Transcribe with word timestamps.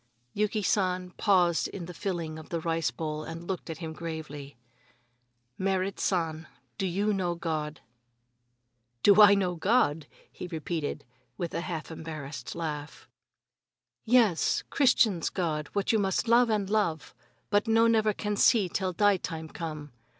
Yuki 0.33 0.63
San 0.63 1.11
paused 1.11 1.67
in 1.67 1.85
the 1.85 1.93
filling 1.93 2.39
of 2.39 2.49
the 2.49 2.59
rice 2.59 2.89
bowl 2.89 3.23
and 3.23 3.45
looked 3.47 3.69
at 3.69 3.77
him 3.77 3.93
gravely: 3.93 4.57
"Merrit 5.59 5.99
San, 5.99 6.47
do 6.79 6.87
you 6.87 7.13
know 7.13 7.35
God?" 7.35 7.81
"Do 9.03 9.21
I 9.21 9.35
know 9.35 9.53
God?" 9.53 10.07
he 10.31 10.47
repeated, 10.47 11.05
with 11.37 11.53
a 11.53 11.61
half 11.61 11.91
embarrassed 11.91 12.55
laugh. 12.55 13.07
"Yes, 14.03 14.63
Christians' 14.71 15.29
God, 15.29 15.69
what 15.73 15.91
you 15.91 15.99
must 15.99 16.27
love 16.27 16.49
and 16.49 16.67
love, 16.67 17.13
but 17.51 17.67
no 17.67 17.85
never 17.85 18.11
can 18.11 18.35
see 18.35 18.67
till 18.67 18.93
die 18.93 19.17
time 19.17 19.49
come. 19.49 19.91